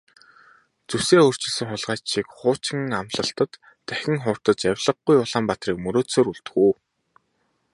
[0.89, 3.51] Зүсээ өөрчилсөн хулгайч шиг хуучин амлалтад
[3.87, 6.71] дахин хууртаж авлигагүй Улаанбаатарыг мөрөөдсөөр үлдэх үү?